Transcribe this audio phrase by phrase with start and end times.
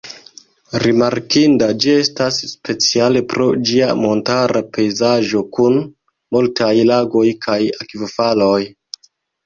[0.83, 5.81] Rimarkinda ĝi estas speciale pro ĝia montara pejzaĝo kun
[6.35, 8.61] multaj lagoj kaj akvofaloj.